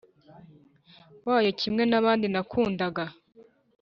wayo 1.27 1.51
kimwe 1.59 1.83
nabandi 1.89 2.27
nakundaga 2.33 3.03